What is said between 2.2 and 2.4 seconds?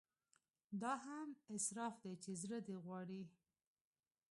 چې